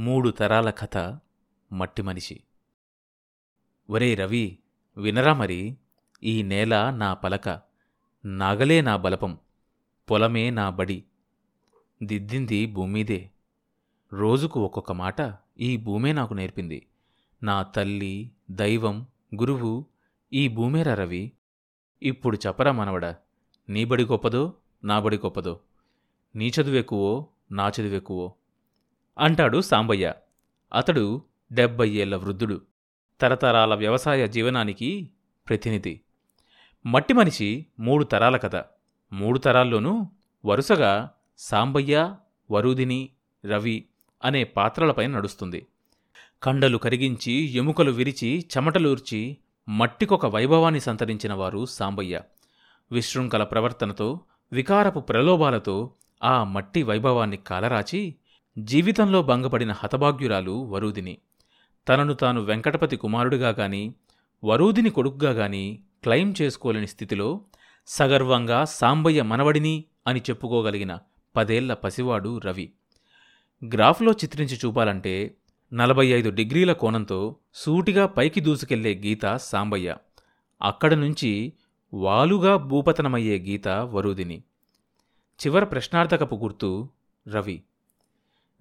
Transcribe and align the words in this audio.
మూడు 0.00 0.30
తరాల 0.30 0.70
కథ 0.70 1.18
మట్టి 1.72 2.02
మనిషి. 2.02 2.40
ఒరే 3.90 4.14
రవి 4.14 4.58
వినరా 4.96 5.34
మరి? 5.34 5.76
ఈ 6.22 6.42
నేల 6.42 6.90
నా 6.90 7.14
పలక 7.14 7.60
నాగలే 8.24 8.80
నా 8.80 8.96
బలపం 8.96 9.38
పొలమే 10.10 10.50
నా 10.50 10.70
బడి. 10.70 11.04
దిద్దింది 12.02 12.66
భూమిదే. 12.66 13.30
రోజుకు 14.12 14.60
ఒక్కొక్క 14.60 14.92
మాట 14.92 15.34
ఈ 15.60 15.76
భూమే 15.76 16.12
నాకు 16.12 16.34
నేర్పింది. 16.34 16.86
నా 17.42 17.62
తల్లి 17.62 18.30
దైవం 18.50 19.06
గురువు 19.40 19.86
ఈ 20.32 20.48
భూమేరా 20.48 20.94
రవి. 20.94 21.32
ఇప్పుడు 22.02 22.38
చెప్పరా 22.46 22.72
మనవడా 22.72 23.16
నీ 23.68 23.84
బడి 23.84 24.04
గొప్పదో 24.04 24.54
నా 24.84 25.00
బడి 25.00 25.16
గొప్పదో? 25.16 25.60
నీ 26.36 26.52
చదువెక్కువో 26.60 27.26
నా 27.50 27.68
చదువెక్కువో? 27.68 28.34
అంటాడు 29.20 29.60
సాంబయ్య. 29.60 30.14
అతడు 30.74 31.24
డెబ్బై 31.52 31.88
ఏళ్ళ 31.88 32.16
వృద్ధుడు. 32.16 32.60
తరతరాల 33.20 33.74
వ్యవసాయ 33.74 34.28
జీవనానికి 34.28 35.10
ప్రతినిధి. 35.48 36.00
మట్టి 36.86 37.14
మనిషి 37.14 37.66
మూడు 37.80 38.04
తరాల 38.04 38.36
కథ. 38.36 38.64
మూడు 39.12 39.38
తరాల్లోనూ 39.38 40.06
వరుసగా 40.44 41.10
సాంబయ్య 41.38 42.16
వరుదిని 42.50 43.08
రవి 43.46 43.84
అనే 44.24 44.44
పాత్రలపై 44.44 45.06
నడుస్తుంది. 45.06 45.66
కండలు 46.42 46.78
కరిగించి 46.78 47.32
ఎముకలు 47.32 47.90
విరిచి 47.90 48.48
చెమటలూర్చి 48.56 49.36
మట్టికొక 49.68 50.26
వైభవాన్ని 50.26 50.80
సంతరించిన 50.80 51.32
వారు 51.32 51.64
సాంబయ్య. 51.64 52.20
విశృంఖల 52.92 53.44
ప్రవర్తనతో 53.44 54.20
వికారపు 54.52 55.00
ప్రలోభాలతో 55.00 55.92
ఆ 56.24 56.44
మట్టి 56.44 56.82
వైభవాన్ని 56.82 57.36
కాలరాచి 57.36 58.14
జీవితంలో 58.58 59.22
భంగపడిన 59.22 59.72
హతభాగ్యురాలు 59.72 60.64
వరూదిని. 60.64 61.18
తనను 61.88 62.14
తాను 62.14 62.40
వెంకటపతి 62.40 62.96
కుమారుడిగా 62.96 63.48
గాని 63.48 63.94
వరూదిని 64.44 64.90
కొడుకుగా 64.90 65.30
గాని 65.30 65.82
క్లెయిమ్ 66.02 66.34
చేసుకోలేని 66.42 66.86
స్థితిలో 66.86 67.40
సగర్వంగా 67.86 68.64
సాంబయ్య 68.64 69.22
మనవడిని 69.22 69.84
అని 70.06 70.20
చెప్పుకోగలిగిన 70.20 70.98
పదేళ్ళ 71.36 71.74
పసివాడు 71.74 72.38
రవి. 72.38 72.72
గ్రాఫ్లో 73.64 74.12
చిత్రించి 74.12 74.56
చూపాలంటే 74.56 75.36
నలభై 75.72 76.06
ఐదు 76.06 76.30
డిగ్రీల 76.30 76.72
కోణంతో 76.72 77.36
సూటిగా 77.54 78.06
పైకి 78.06 78.40
దూసుకెళ్ళే 78.40 78.94
గీత 78.94 79.36
సాంబయ్య. 79.36 79.96
అక్కడ 80.62 80.94
నుంచి 80.94 81.52
వాలుగా 81.94 82.56
భూపతనమయ్యే 82.56 83.38
గీత 83.38 83.68
వరూదిని. 83.68 84.42
చివర 85.46 85.64
ప్రశ్నార్థకపు 85.64 86.34
గుర్తు 86.34 86.88
రవి. 87.28 87.62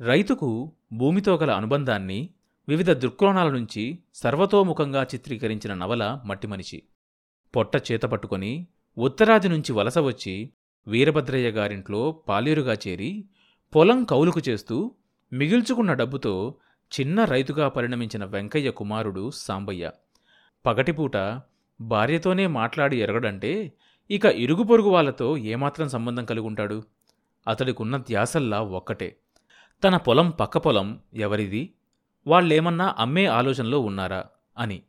రైతుకు 0.01 0.71
భూమితో 0.93 1.37
గల 1.37 1.51
అనుబంధాన్ని 1.51 2.29
వివిధ 2.67 2.91
దృక్కోణాల 2.91 3.49
నుంచి 3.49 3.99
సర్వతోముఖంగా 4.13 5.03
చిత్రీకరించిన 5.03 5.73
నవల 5.73 6.21
మట్టిమనిషి 6.25 6.83
పొట్ట 7.55 7.91
చేతపట్టుకొని 7.91 8.67
ఉత్తరాది 8.97 9.49
నుంచి 9.49 9.71
వలస 9.71 9.97
వచ్చి 9.97 10.51
వీరభద్రయ్య 10.87 11.51
గారింట్లో 11.51 12.11
పాలేరుగా 12.11 12.73
చేరి 12.73 13.25
పొలం 13.75 14.03
కౌలుకు 14.03 14.41
చేస్తూ 14.49 14.95
మిగిల్చుకున్న 15.33 15.93
డబ్బుతో 15.93 16.55
చిన్న 16.91 17.25
రైతుగా 17.25 17.67
పరిణమించిన 17.67 18.25
వెంకయ్య 18.25 18.71
కుమారుడు 18.71 19.31
సాంబయ్య. 19.31 19.91
పగటిపూట 20.65 21.41
భార్యతోనే 21.81 22.47
మాట్లాడి 22.47 23.01
ఎరగడంటే 23.01 23.73
ఇక 24.11 24.25
ఇరుగు 24.25 24.63
పొరుగు 24.63 24.89
వాళ్ళతో 24.89 25.37
ఏమాత్రం 25.37 25.89
సంబంధం 25.89 26.25
కలిగుంటాడు? 26.25 26.83
అతడికున్న 27.47 27.97
ధ్యాసల్లా 27.97 28.61
ఒక్కటే. 28.61 29.15
తన 29.83 29.97
పొలం 29.97 30.29
పక్క 30.29 30.57
పొలం 30.57 30.99
ఎవరిది? 31.13 31.73
వాళ్ళేమన్నా 32.27 32.95
అమ్మే 32.97 33.25
ఆలోచనలో 33.25 33.79
ఉన్నారా? 33.79 34.25
అని. 34.57 34.81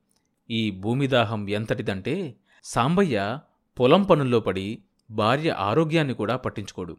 ఈ 0.50 0.70
భూమిదాహం 0.70 1.48
ఎంతటిదంటే 1.48 2.36
సాంబయ్య 2.64 3.38
పొలం 3.80 4.02
పనుల్లో 4.02 4.40
పడి 4.40 4.82
భార్య 5.10 5.50
ఆరోగ్యాన్ని 5.50 6.14
కూడా 6.14 6.36
పట్టించుకోడు. 6.36 6.96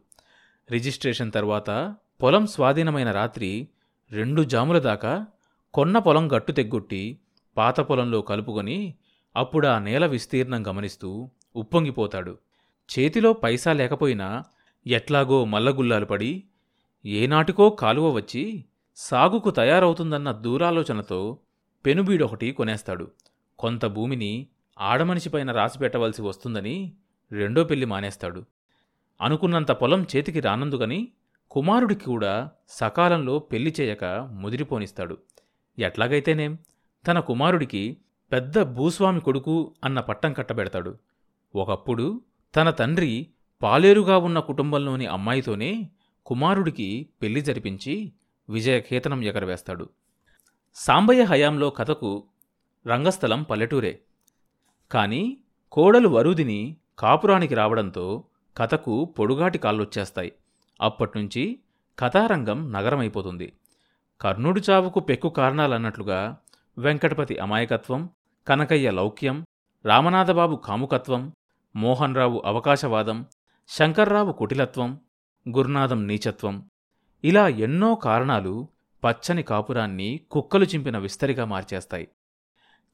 రిజిస్ట్రేషన్ 0.70 1.32
తర్వాత 1.32 1.96
పొలం 2.22 2.46
స్వాధీనమైన 2.46 3.10
రాత్రి 3.10 3.68
రెండు 4.10 4.42
జాముల 4.42 4.78
దాకా 4.78 5.26
కొన్న 5.74 5.98
పొలం 5.98 6.32
గట్టు 6.32 6.52
తెగ్గొట్టి 6.52 7.18
పాత 7.56 7.80
పొలంలో 7.80 8.20
కలుపుకొని 8.20 8.94
అప్పుడా 9.36 9.78
నేల 9.78 10.06
విస్తీర్ణం 10.06 10.66
గమనిస్తూ 10.66 11.30
ఉప్పొంగిపోతాడు. 11.56 12.38
చేతిలో 12.98 13.32
పైసా 13.32 13.72
లేకపోయినా 13.72 14.42
ఎట్లాగో 14.86 15.44
మల్లగుల్లాలు 15.44 16.04
పడి 16.04 16.44
ఏనాటికో 17.06 17.70
కాలువ 17.70 18.10
వచ్చి 18.10 18.64
సాగుకు 18.96 19.50
తయారవుతుందన్న 19.50 20.32
దూరాలోచనతో 20.32 21.38
పెనుబీడొకటి 21.86 22.52
కొనేస్తాడు. 22.52 23.10
కొంత 23.58 23.86
భూమిని 23.86 24.46
ఆడమనిషిపైన 24.80 25.52
రాసిపెట్టవలసి 25.52 26.22
వస్తుందని 26.22 26.92
రెండో 27.32 27.64
పెళ్ళి 27.64 27.86
మానేస్తాడు. 27.86 28.44
అనుకున్నంత 29.20 29.70
పొలం 29.70 30.06
చేతికి 30.16 30.40
రానందుకని 30.40 31.08
కుమారుడికి 31.50 32.04
కూడా 32.04 32.50
సకాలంలో 32.68 33.38
పెళ్ళి 33.38 33.74
చేయక 33.80 34.04
ముదిరిపోనిస్తాడు. 34.32 35.18
ఎట్లాగైతేనేం? 35.78 36.58
తన 37.06 37.20
కుమారుడికి 37.20 37.96
పెద్ద 38.32 38.62
భూస్వామి 38.62 39.20
కొడుకు 39.20 39.74
అన్న 39.84 40.00
పట్టం 40.00 40.32
కట్టబెడతాడు. 40.32 40.98
ఒకప్పుడు 41.54 42.20
తన 42.56 42.70
తండ్రి 42.70 43.28
పాలేరుగా 43.62 44.16
ఉన్న 44.16 44.38
కుటుంబంలోని 44.38 45.06
అమ్మాయితోనే 45.06 45.90
కుమారుడికి 46.26 47.08
పెళ్ళి 47.22 47.40
జరిపించి 47.40 48.12
విజయకేతనం 48.48 49.22
ఎగరవేస్తాడు. 49.22 49.88
సాంబయ్య 50.74 51.22
హయాంలో 51.22 51.70
కథకు 51.70 52.24
రంగస్థలం 52.86 53.42
పల్లెటూరే. 53.42 54.00
కాని 54.92 55.38
కోడలు 55.72 56.08
వరుదిని 56.08 56.76
కాపురానికి 56.98 57.54
రావడంతో 57.54 58.24
కథకు 58.56 59.04
పొడుగాటి 59.04 59.58
కాళ్ళొచ్చేస్తాయి. 59.58 60.32
అప్పట్నుంచి 60.80 61.60
కథారంగం 61.98 62.72
నగరమైపోతుంది. 62.72 63.52
కర్ణుడి 64.20 64.62
చావుకు 64.70 65.00
పెక్కు 65.00 65.28
కారణాలన్నట్లుగా 65.28 66.36
వెంకటపతి 66.78 67.38
అమాయకత్వం 67.38 68.10
కనకయ్య 68.48 68.90
లౌక్యం 68.90 69.46
రామనాథబాబు 69.84 70.56
కాముకత్వం 70.56 71.32
మోహన్రావు 71.76 72.42
అవకాశవాదం 72.44 73.26
శంకర్రావు 73.68 74.32
కుటిలత్వం 74.32 75.00
గుర్నాదం 75.48 76.06
నీచత్వం. 76.06 76.70
ఇలా 77.24 77.48
ఎన్నో 77.48 77.94
కారణాలు 77.94 78.68
పచ్చని 79.04 79.42
కాపురాన్ని 79.42 80.20
కుక్కలు 80.30 80.64
చింపిన 80.64 80.98
విస్తరిగా 80.98 81.44
మార్చేస్తాయి. 81.44 82.08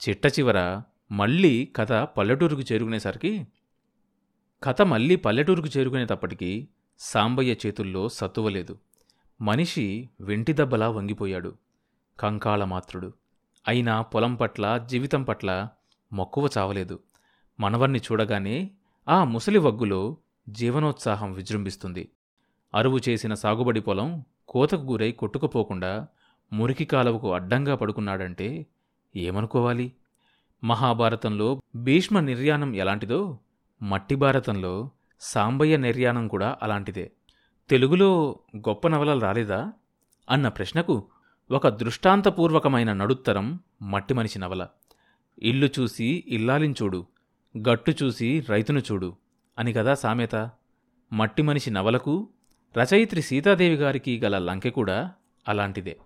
చిట్ట 0.08 0.26
చివర 0.26 0.82
మళ్ళీ 1.12 1.72
కథ 1.76 1.92
పల్లెటూరుకు 1.92 2.60
చేరుకునేసరికి 2.60 3.46
కథ 4.62 4.82
మళ్ళీ 4.82 5.16
పల్లెటూరుకు 5.16 5.78
చేరుకునేటప్పటికీ 5.78 6.68
సాంబయ్య 6.98 7.56
చేతుల్లో 7.66 8.08
సత్తువలేదు. 8.08 8.78
మనిషి 9.40 10.10
వెంటిదెబ్బలా 10.20 10.90
వంగిపోయాడు. 10.90 11.54
కంకాళమాత్రుడు 12.20 13.12
అయినా 13.68 14.02
పొలం 14.02 14.34
పట్ల 14.34 14.78
జీవితం 14.78 15.22
పట్ల 15.22 15.68
మక్కువ 16.12 16.48
చావలేదు. 16.58 17.00
మనవర్ని 17.60 17.98
చూడగానే 17.98 18.70
ఆ 19.08 19.24
ముసలి 19.24 19.58
వగ్గులో 19.58 20.16
జీవనోత్సాహం 20.48 21.32
విజృంభిస్తుంది. 21.32 22.08
అరువు 22.74 22.98
చేసిన 23.08 23.34
సాగుబడి 23.34 23.80
పొలం 23.80 24.24
కోతకు 24.48 24.80
గురై 24.80 25.12
కొట్టుకుపోకుండా 25.12 26.06
మురికి 26.52 26.84
కాలువకు 26.84 27.34
అడ్డంగా 27.34 27.74
పడుకున్నాడంటే 27.74 28.66
ఏమనుకోవాలి? 29.16 29.92
మహాభారతంలో 30.64 31.62
భీష్మ 31.76 32.20
నిర్యాణం 32.20 32.76
ఎలాంటిదో 32.76 33.38
మట్టి 33.82 34.14
భారతంలో 34.14 34.90
సాంబయ్య 35.20 35.76
నిర్యాణం 35.76 36.28
కూడా 36.28 36.56
అలాంటిదే. 36.62 37.12
తెలుగులో 37.70 38.38
గొప్ప 38.56 38.88
నవలలు 38.88 39.20
రాలేదా? 39.20 39.72
అన్న 40.30 40.48
ప్రశ్నకు 40.48 41.04
ఒక 41.50 41.68
దృష్టాంతపూర్వకమైన 41.68 42.92
నడుత్తరం 42.92 43.60
మట్టి 43.82 44.14
మనిషి 44.14 44.38
నవల. 44.38 44.66
ఇల్లు 45.38 45.68
చూసి 45.80 46.24
ఇల్లాలించూడు 46.26 47.06
గట్టు 47.68 47.92
చూసి 48.02 48.44
రైతును 48.50 48.78
చూడు 48.78 49.16
అని 49.58 49.72
కదా 49.72 49.94
సామెత. 49.94 50.50
మట్టి 51.12 51.42
మనిషి 51.42 51.70
నవలకు 51.70 52.28
రచయిత్రి 52.76 53.22
సీతాదేవి 53.22 53.74
గారికి 53.74 54.20
గల 54.24 54.38
లంకె 54.38 54.70
కూడా 54.70 55.12
అలాంటిదే. 55.48 55.96